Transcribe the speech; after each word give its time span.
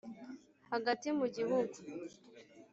hagati 0.71 1.07
mu 1.19 1.27
gihugu 1.35 1.75